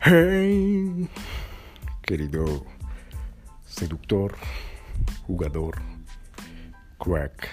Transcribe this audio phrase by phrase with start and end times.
[0.00, 1.08] Hey,
[2.02, 2.64] querido
[3.66, 4.36] seductor,
[5.26, 5.76] jugador,
[6.98, 7.48] crack.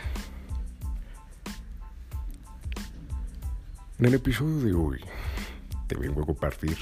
[3.98, 5.02] En el episodio de hoy
[5.88, 6.78] te vengo a compartir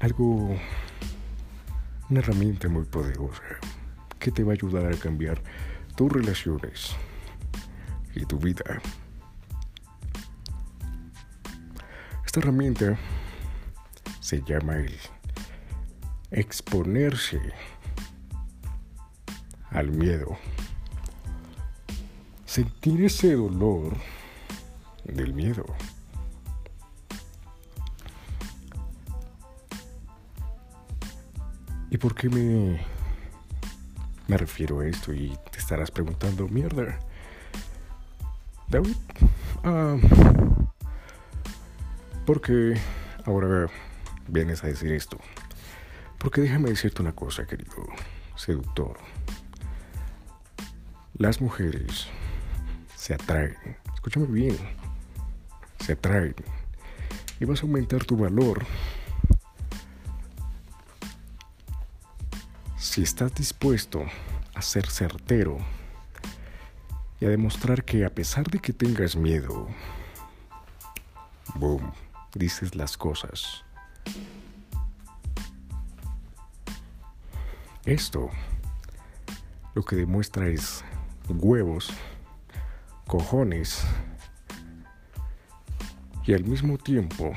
[0.00, 0.56] algo,
[2.10, 3.42] una herramienta muy poderosa
[4.18, 5.40] que te va a ayudar a cambiar
[5.94, 6.90] tus relaciones
[8.16, 8.82] y tu vida.
[12.26, 12.98] Esta herramienta
[14.28, 14.94] se llama el
[16.30, 17.40] exponerse
[19.70, 20.36] al miedo.
[22.44, 23.96] Sentir ese dolor
[25.04, 25.64] del miedo.
[31.88, 32.86] ¿Y por qué me,
[34.26, 35.14] me refiero a esto?
[35.14, 36.98] Y te estarás preguntando, mierda.
[38.68, 38.96] David,
[39.64, 39.96] ah,
[42.26, 42.78] ¿por qué
[43.24, 43.70] ahora
[44.28, 45.18] vienes a decir esto?
[46.18, 47.86] Porque déjame decirte una cosa, querido
[48.36, 48.98] seductor.
[51.14, 52.06] Las mujeres
[52.94, 53.56] se atraen.
[53.94, 54.56] Escúchame bien.
[55.80, 56.34] Se atraen.
[57.40, 58.64] Y vas a aumentar tu valor
[62.76, 64.04] si estás dispuesto
[64.54, 65.58] a ser certero
[67.20, 69.68] y a demostrar que a pesar de que tengas miedo,
[71.54, 71.92] boom,
[72.34, 73.64] dices las cosas.
[77.88, 78.28] Esto
[79.74, 80.84] lo que demuestra es
[81.26, 81.88] huevos,
[83.06, 83.82] cojones
[86.26, 87.32] y al mismo tiempo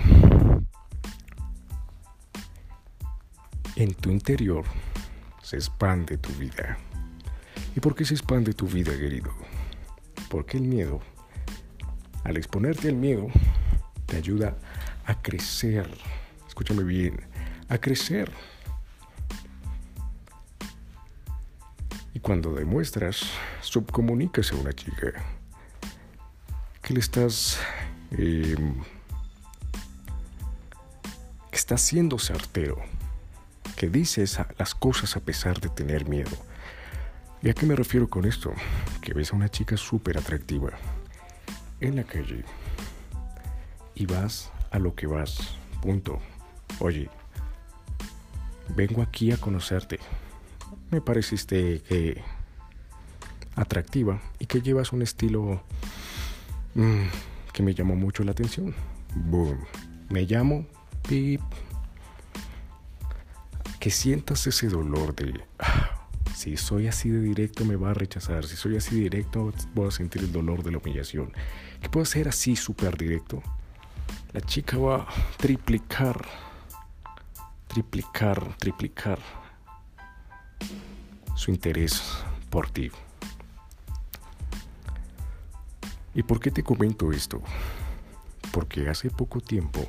[3.77, 4.65] en tu interior
[5.41, 6.77] se expande tu vida.
[7.73, 9.31] ¿Y por qué se expande tu vida, querido?
[10.29, 10.99] Porque el miedo,
[12.25, 13.29] al exponerte al miedo,
[14.05, 14.57] te ayuda
[15.05, 15.89] a crecer.
[16.45, 17.21] Escúchame bien,
[17.69, 18.29] a crecer
[22.31, 23.23] cuando demuestras,
[23.59, 25.11] subcomunicas a una chica
[26.81, 27.59] que le estás...
[28.11, 28.55] Eh,
[31.49, 32.77] que estás siendo certero,
[33.75, 36.31] que dices las cosas a pesar de tener miedo.
[37.41, 38.53] ¿Y a qué me refiero con esto?
[39.01, 40.69] Que ves a una chica súper atractiva
[41.81, 42.45] en la calle
[43.93, 45.57] y vas a lo que vas.
[45.81, 46.21] Punto.
[46.79, 47.09] Oye,
[48.73, 49.99] vengo aquí a conocerte
[50.91, 51.81] me pareciste
[53.55, 55.61] atractiva y que llevas un estilo
[56.75, 57.03] mm,
[57.53, 58.73] que me llamó mucho la atención.
[59.15, 59.57] Boom.
[60.09, 60.65] Me llamo
[61.07, 61.41] Pip.
[63.79, 68.45] Que sientas ese dolor de ah, si soy así de directo me va a rechazar,
[68.45, 71.33] si soy así directo voy a sentir el dolor de la humillación.
[71.81, 73.41] Que puedo ser así súper directo.
[74.33, 76.23] La chica va a triplicar,
[77.67, 79.40] triplicar, triplicar
[81.41, 82.03] su interés
[82.51, 82.91] por ti.
[86.13, 87.41] ¿Y por qué te comento esto?
[88.51, 89.83] Porque hace poco tiempo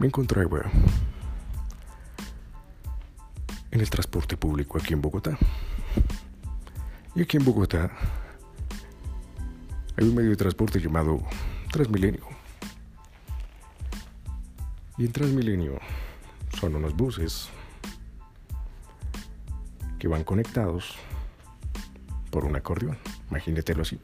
[0.00, 0.62] me encontraba
[3.70, 5.38] en el transporte público aquí en Bogotá.
[7.14, 7.92] Y aquí en Bogotá
[9.96, 11.22] hay un medio de transporte llamado
[11.70, 12.26] Transmilenio.
[14.98, 15.78] Y en Transmilenio
[16.58, 17.48] son unos buses
[20.04, 20.96] que van conectados
[22.30, 22.98] por un acordeón.
[23.30, 23.98] Imagínatelo así.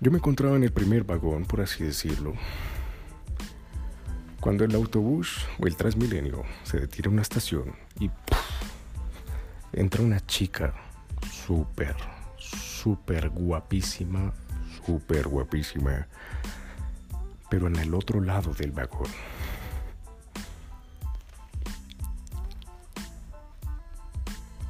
[0.00, 2.34] Yo me encontraba en el primer vagón, por así decirlo,
[4.40, 8.10] cuando el autobús o el Transmilenio se detiene a una estación y
[9.72, 10.74] entra una chica
[11.30, 11.94] súper,
[12.38, 14.34] súper guapísima,
[14.84, 16.08] súper guapísima,
[17.48, 19.06] pero en el otro lado del vagón.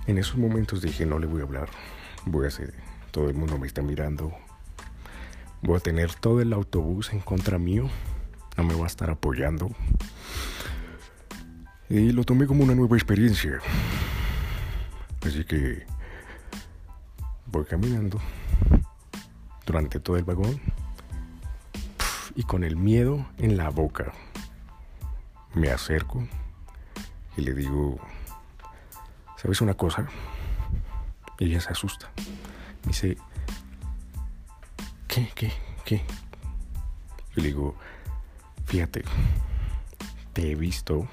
[0.06, 1.68] En esos momentos dije, no le voy a hablar,
[2.26, 2.74] voy a hacer,
[3.10, 4.32] todo el mundo me está mirando,
[5.62, 7.88] voy a tener todo el autobús en contra mío,
[8.56, 9.70] no me va a estar apoyando.
[11.88, 13.58] Y lo tomé como una nueva experiencia.
[15.24, 15.84] Así que
[17.46, 18.20] voy caminando
[19.66, 20.60] durante todo el vagón
[22.36, 24.12] y con el miedo en la boca
[25.54, 26.26] me acerco
[27.36, 27.98] y le digo,
[29.46, 30.08] ¿sabes una cosa?
[31.38, 32.10] Ella se asusta.
[32.84, 33.16] Dice,
[35.06, 35.52] ¿qué, qué,
[35.84, 35.98] qué?
[37.36, 37.76] Yo le digo,
[38.64, 39.04] fíjate,
[40.32, 41.06] te he visto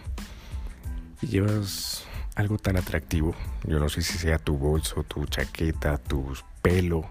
[1.21, 3.35] y llevas algo tan atractivo.
[3.67, 6.33] Yo no sé si sea tu bolso, tu chaqueta, tu
[6.63, 7.05] pelo.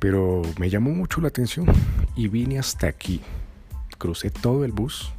[0.00, 1.66] Pero me llamó mucho la atención
[2.16, 3.22] y vine hasta aquí
[3.96, 5.12] crucé todo el bus,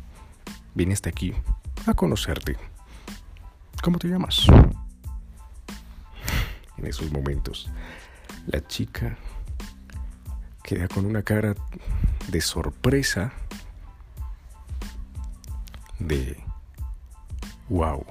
[0.76, 1.34] vine hasta aquí
[1.86, 2.58] a conocerte.
[3.88, 4.48] ¿Cómo te llamas?
[6.78, 7.69] En esos momentos,
[8.48, 9.18] la chica
[10.62, 11.56] queda con una cara
[12.28, 13.31] de sorpresa,
[16.00, 16.36] de
[17.69, 18.06] wow.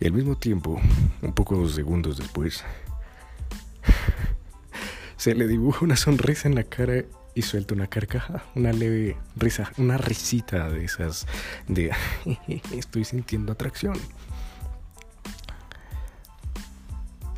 [0.00, 0.80] Y al mismo tiempo,
[1.22, 2.64] un poco dos segundos después,
[5.16, 7.04] se le dibuja una sonrisa en la cara
[7.36, 11.28] y suelta una carcaja, una leve risa, una risita de esas
[11.68, 11.92] de
[12.72, 13.94] estoy sintiendo atracción.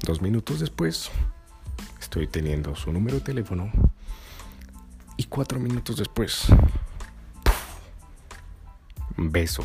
[0.07, 1.11] Dos minutos después,
[1.99, 3.73] estoy teniendo su número de teléfono
[5.17, 6.47] y cuatro minutos después,
[9.17, 9.65] beso.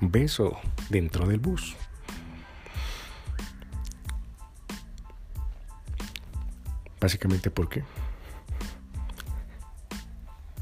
[0.00, 0.60] Beso
[0.90, 1.74] dentro del bus.
[7.00, 7.82] Básicamente, ¿por qué?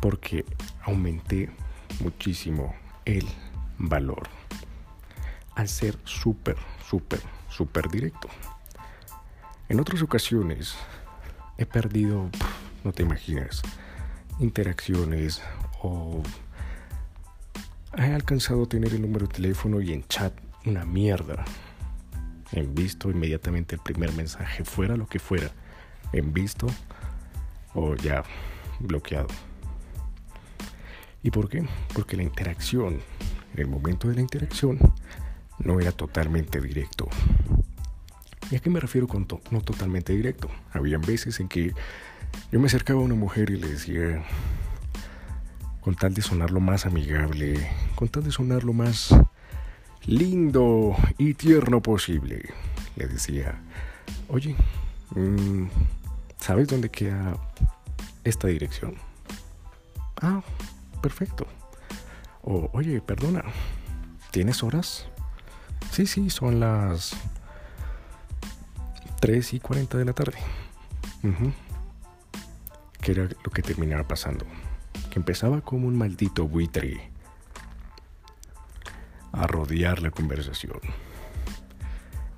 [0.01, 0.47] Porque
[0.85, 1.51] aumenté
[2.03, 2.75] muchísimo
[3.05, 3.29] el
[3.77, 4.27] valor
[5.55, 6.57] al ser súper,
[6.89, 7.21] súper,
[7.51, 8.29] súper directo.
[9.69, 10.75] En otras ocasiones
[11.59, 12.31] he perdido,
[12.85, 13.63] no te imaginas,
[14.39, 15.43] interacciones
[15.83, 16.23] o
[17.97, 20.33] he alcanzado a tener el número de teléfono y en chat
[20.65, 21.45] una mierda.
[22.53, 25.51] He visto inmediatamente el primer mensaje, fuera lo que fuera,
[26.13, 26.67] en visto
[27.75, 28.25] o ya
[28.81, 29.29] bloqueado.
[31.23, 31.67] ¿Y por qué?
[31.95, 33.01] Porque la interacción,
[33.55, 34.79] en el momento de la interacción,
[35.65, 37.09] no era totalmente directo.
[38.51, 40.51] ¿Y a qué me refiero con no totalmente directo?
[40.73, 41.73] Habían veces en que
[42.51, 44.25] yo me acercaba a una mujer y le decía,
[45.81, 49.15] con tal de sonar lo más amigable, con tal de sonar lo más
[50.05, 52.43] lindo y tierno posible,
[52.97, 53.61] le decía,
[54.29, 54.57] oye,
[55.15, 55.67] mm,
[56.39, 57.37] ¿sabes dónde queda
[58.25, 58.97] esta dirección?
[60.21, 60.43] Ah,
[61.01, 61.47] perfecto.
[62.43, 63.45] O, oye, perdona,
[64.33, 65.07] ¿tienes horas?
[65.91, 67.15] Sí, sí, son las
[69.21, 70.39] 3 y 40 de la tarde.
[73.01, 74.47] Que era lo que terminaba pasando.
[75.11, 77.11] Que empezaba como un maldito buitre
[79.33, 80.81] a rodear la conversación.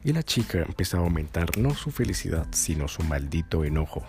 [0.05, 4.03] Y la chica empezaba a aumentar no su felicidad, sino su maldito enojo.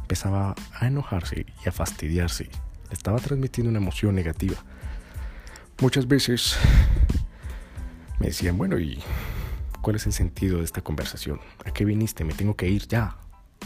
[0.00, 2.44] Empezaba a enojarse y a fastidiarse.
[2.44, 4.56] Le estaba transmitiendo una emoción negativa.
[5.80, 6.58] Muchas veces
[8.20, 9.02] me decían, bueno, ¿y
[9.80, 11.40] cuál es el sentido de esta conversación?
[11.64, 12.24] ¿A qué viniste?
[12.24, 13.16] Me tengo que ir ya.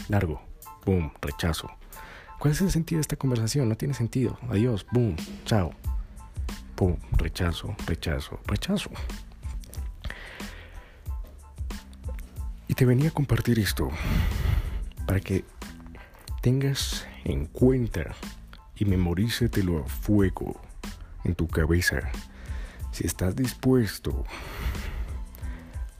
[0.09, 0.41] Largo.
[0.85, 1.11] Boom.
[1.21, 1.69] Rechazo.
[2.39, 3.69] ¿Cuál es el sentido de esta conversación?
[3.69, 4.37] No tiene sentido.
[4.49, 4.85] Adiós.
[4.91, 5.15] Boom.
[5.45, 5.71] Chao.
[6.77, 6.97] Boom.
[7.13, 7.75] Rechazo.
[7.85, 8.39] Rechazo.
[8.45, 8.89] Rechazo.
[12.67, 13.89] Y te venía a compartir esto
[15.05, 15.45] para que
[16.41, 18.15] tengas en cuenta
[18.75, 20.59] y memorícetelo a fuego
[21.23, 22.11] en tu cabeza
[22.93, 24.23] si estás dispuesto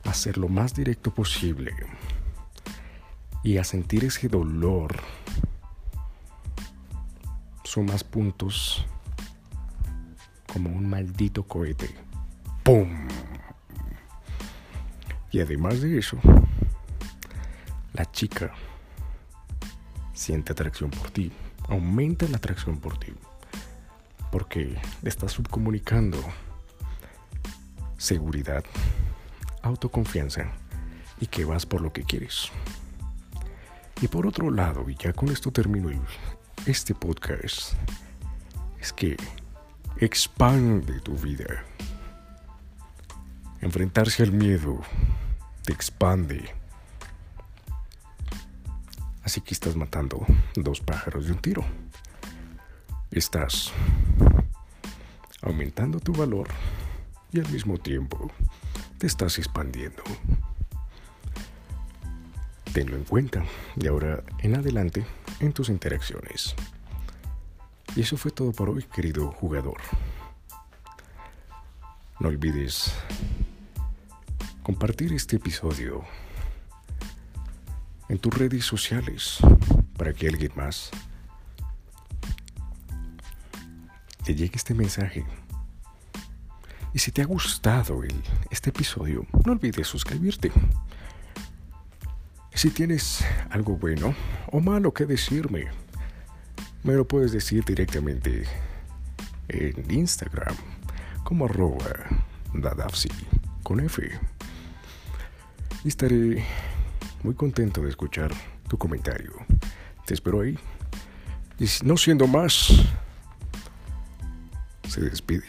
[0.05, 1.73] a ser lo más directo posible
[3.43, 4.95] y a sentir ese dolor,
[7.63, 8.85] sumas puntos
[10.45, 11.89] como un maldito cohete.
[12.61, 13.07] ¡Pum!
[15.31, 16.19] Y además de eso,
[17.93, 18.53] la chica
[20.13, 21.31] siente atracción por ti,
[21.67, 23.13] aumenta la atracción por ti,
[24.31, 26.23] porque le estás subcomunicando
[28.03, 28.65] seguridad,
[29.61, 30.51] autoconfianza
[31.21, 32.49] y que vas por lo que quieres.
[34.01, 35.89] Y por otro lado, y ya con esto termino
[36.65, 37.73] este podcast,
[38.81, 39.15] es que
[39.97, 41.63] expande tu vida.
[43.61, 44.81] Enfrentarse al miedo
[45.63, 46.53] te expande.
[49.23, 51.63] Así que estás matando dos pájaros de un tiro.
[53.11, 53.71] Estás
[55.41, 56.49] aumentando tu valor
[57.33, 58.31] y al mismo tiempo
[58.99, 60.03] te estás expandiendo.
[62.73, 63.43] Tenlo en cuenta
[63.75, 65.05] de ahora en adelante
[65.39, 66.55] en tus interacciones.
[67.95, 69.77] Y eso fue todo por hoy, querido jugador.
[72.19, 72.93] No olvides
[74.61, 76.03] compartir este episodio
[78.09, 79.39] en tus redes sociales
[79.97, 80.91] para que alguien más
[84.25, 85.25] le llegue este mensaje
[86.93, 88.01] y si te ha gustado
[88.51, 90.51] este episodio, no olvides suscribirte.
[92.53, 94.13] Si tienes algo bueno
[94.51, 95.65] o malo que decirme,
[96.83, 98.43] me lo puedes decir directamente
[99.47, 100.55] en Instagram
[101.23, 101.77] como arroba
[102.53, 103.09] dadafsi
[103.63, 104.07] con F.
[105.83, 106.45] Y estaré
[107.23, 108.31] muy contento de escuchar
[108.67, 109.33] tu comentario.
[110.05, 110.59] Te espero ahí.
[111.59, 112.71] Y no siendo más,
[114.87, 115.43] se despide.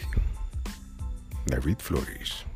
[1.47, 2.54] David Flores.